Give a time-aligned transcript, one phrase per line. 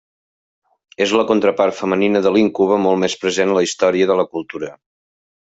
[1.05, 4.73] És la contrapart femenina de l'íncube, molt més present a la història de la cultura.